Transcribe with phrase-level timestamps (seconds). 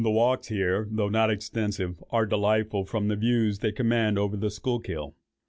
[0.03, 4.49] The walks here, though not extensive, are delightful, from the views they command over the
[4.49, 5.13] Schuylkill.